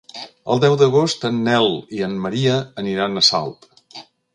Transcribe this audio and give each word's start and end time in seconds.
El 0.53 0.63
deu 0.63 0.77
d'agost 0.83 1.29
en 1.29 1.37
Nel 1.49 1.71
i 1.99 2.03
en 2.09 2.19
Maria 2.27 2.59
aniran 2.87 3.23
a 3.25 3.29
Salt. 3.33 3.75